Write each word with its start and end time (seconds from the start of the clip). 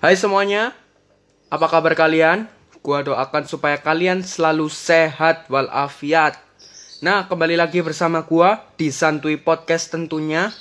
Hai 0.00 0.16
semuanya, 0.16 0.72
apa 1.52 1.68
kabar 1.68 1.92
kalian? 1.92 2.48
Gua 2.80 3.04
doakan 3.04 3.44
supaya 3.44 3.76
kalian 3.76 4.24
selalu 4.24 4.72
sehat 4.72 5.44
walafiat. 5.52 6.40
Nah, 7.04 7.28
kembali 7.28 7.60
lagi 7.60 7.84
bersama 7.84 8.24
gua 8.24 8.64
di 8.80 8.88
Santuy 8.88 9.36
Podcast 9.36 9.92
tentunya. 9.92 10.56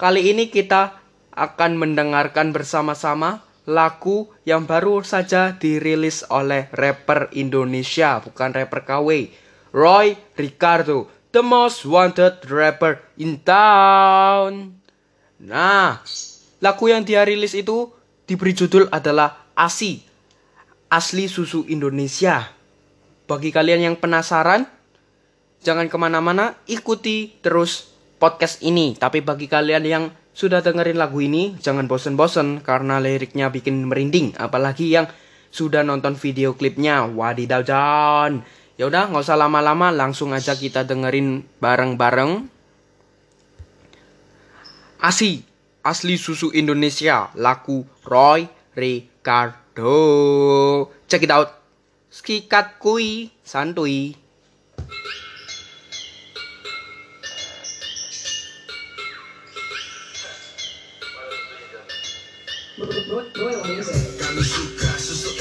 Kali 0.00 0.32
ini 0.32 0.48
kita 0.48 0.96
akan 1.36 1.76
mendengarkan 1.76 2.56
bersama-sama 2.56 3.44
lagu 3.68 4.32
yang 4.48 4.64
baru 4.64 5.04
saja 5.04 5.52
dirilis 5.52 6.24
oleh 6.32 6.72
rapper 6.72 7.36
Indonesia, 7.36 8.24
bukan 8.24 8.48
rapper 8.48 8.80
KW. 8.88 9.28
Roy 9.76 10.16
Ricardo, 10.40 11.12
the 11.36 11.44
most 11.44 11.84
wanted 11.84 12.40
rapper 12.48 12.96
in 13.20 13.44
town. 13.44 14.80
Nah, 15.36 16.00
lagu 16.64 16.84
yang 16.88 17.04
dia 17.04 17.28
rilis 17.28 17.52
itu 17.52 17.92
diberi 18.24 18.52
judul 18.56 18.88
adalah 18.88 19.52
ASI, 19.56 20.00
Asli 20.88 21.28
Susu 21.28 21.64
Indonesia. 21.68 22.48
Bagi 23.24 23.48
kalian 23.52 23.92
yang 23.92 23.96
penasaran, 23.96 24.68
jangan 25.64 25.88
ke 25.88 25.96
mana-mana, 25.96 26.60
ikuti 26.68 27.32
terus 27.40 27.94
podcast 28.20 28.60
ini. 28.60 28.96
Tapi 28.96 29.24
bagi 29.24 29.48
kalian 29.48 29.84
yang 29.84 30.04
sudah 30.34 30.60
dengerin 30.60 30.98
lagu 30.98 31.22
ini, 31.22 31.56
jangan 31.62 31.88
bosen-bosen 31.88 32.60
karena 32.60 33.00
liriknya 33.00 33.48
bikin 33.48 33.88
merinding. 33.88 34.36
Apalagi 34.36 34.92
yang 34.92 35.06
sudah 35.54 35.86
nonton 35.86 36.18
video 36.18 36.52
klipnya, 36.58 37.06
wadidaw 37.06 37.62
John. 37.62 38.42
Ya 38.74 38.90
udah, 38.90 39.06
nggak 39.06 39.22
usah 39.22 39.38
lama-lama, 39.38 39.94
langsung 39.94 40.34
aja 40.34 40.58
kita 40.58 40.82
dengerin 40.82 41.46
bareng-bareng. 41.62 42.50
ASI, 44.98 45.53
asli 45.84 46.16
susu 46.16 46.48
Indonesia, 46.56 47.28
laku 47.36 47.84
Roy 48.08 48.48
Ricardo. 48.72 49.92
Check 51.06 51.28
it 51.28 51.30
out. 51.30 51.52
Skikat 52.08 52.80
kui, 52.80 53.28
santuy. 53.44 54.16
Kami 62.74 64.42
suka 64.42 64.90
susu 64.98 65.33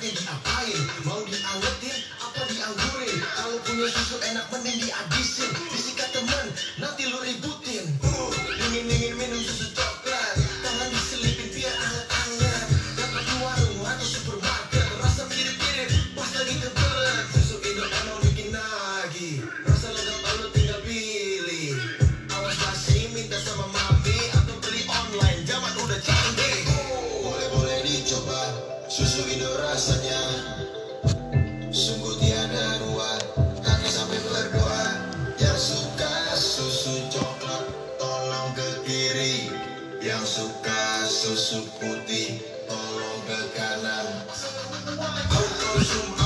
enaknya 0.00 0.10
diapain? 0.16 0.80
Mau 1.04 1.20
diangetin 1.28 1.98
apa 2.16 2.40
dianggurin 2.48 3.18
Kalau 3.36 3.56
punya 3.64 3.86
susu 3.92 4.16
enak 4.22 4.29
Susu 29.00 29.24
Indo 29.32 29.48
rasanya. 29.64 30.20
Sungguh 31.72 32.20
tiada 32.20 32.84
dua 32.84 33.16
Kaki 33.64 33.88
sampai 33.88 34.20
berdoa. 34.28 34.84
Yang 35.40 35.56
suka 35.72 36.36
susu 36.36 37.08
coklat 37.08 37.64
Tolong 37.96 38.52
ke 38.52 38.68
kiri. 38.84 39.56
Yang 40.04 40.44
suka 40.44 41.08
susu 41.08 41.64
putih 41.80 42.44
Tolong 42.68 43.20
ke 43.24 43.40
kanan. 43.56 44.06
Zoom, 45.80 46.19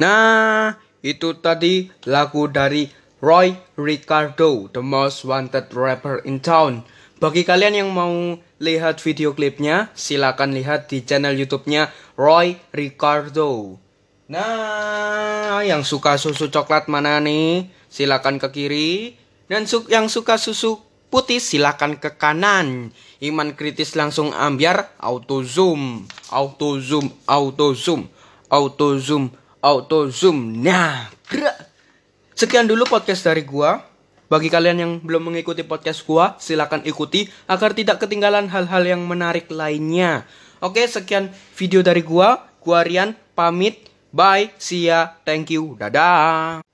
Nah, 0.00 0.80
itu 1.04 1.36
tadi 1.44 1.92
lagu 2.08 2.48
dari 2.48 2.88
Roy 3.20 3.52
Ricardo, 3.76 4.72
the 4.72 4.80
most 4.80 5.28
wanted 5.28 5.68
rapper 5.76 6.24
in 6.24 6.40
town. 6.40 6.88
Bagi 7.20 7.44
kalian 7.44 7.84
yang 7.84 7.92
mau 7.92 8.40
lihat 8.64 8.96
video 9.04 9.36
klipnya, 9.36 9.92
silakan 9.92 10.56
lihat 10.56 10.88
di 10.88 11.04
channel 11.04 11.36
YouTube-nya 11.36 11.92
Roy 12.16 12.56
Ricardo. 12.72 13.76
Nah, 14.32 15.60
yang 15.68 15.84
suka 15.84 16.16
susu 16.16 16.48
coklat 16.48 16.88
mana 16.88 17.20
nih? 17.20 17.68
Silakan 17.92 18.40
ke 18.40 18.48
kiri. 18.56 19.20
Dan 19.52 19.68
su- 19.68 19.84
yang 19.92 20.08
suka 20.08 20.40
susu 20.40 20.80
putih 21.12 21.44
silakan 21.44 22.00
ke 22.00 22.16
kanan. 22.16 22.96
Iman 23.20 23.52
kritis 23.52 23.92
langsung 24.00 24.32
ambiar 24.32 24.96
auto 24.96 25.44
zoom, 25.44 26.08
auto 26.32 26.80
zoom, 26.80 27.12
auto 27.28 27.76
zoom, 27.76 28.08
auto 28.48 28.96
zoom, 28.96 29.28
auto 29.60 30.08
zoom. 30.08 30.60
Nah, 30.64 31.08
gerak. 31.28 31.68
Sekian 32.36 32.64
dulu 32.64 32.88
podcast 32.88 33.24
dari 33.24 33.44
gua. 33.44 33.84
Bagi 34.30 34.46
kalian 34.46 34.78
yang 34.78 34.92
belum 35.02 35.32
mengikuti 35.32 35.66
podcast 35.66 36.06
gua, 36.06 36.38
silakan 36.38 36.86
ikuti 36.86 37.26
agar 37.50 37.74
tidak 37.74 38.00
ketinggalan 38.00 38.46
hal-hal 38.48 38.82
yang 38.86 39.02
menarik 39.04 39.50
lainnya. 39.50 40.24
Oke, 40.62 40.86
sekian 40.86 41.34
video 41.58 41.82
dari 41.84 42.00
gua. 42.00 42.48
Gua 42.62 42.80
Rian 42.86 43.16
pamit. 43.34 43.90
Bye, 44.10 44.50
see 44.58 44.90
ya, 44.90 45.18
thank 45.22 45.54
you, 45.54 45.78
dadah. 45.78 46.69